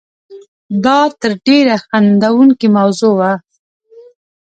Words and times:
دا 0.85 0.99
تر 1.19 1.31
ډېره 1.45 1.75
خندوونکې 1.87 2.67
موضوع 2.77 3.13
وه. 3.19 3.31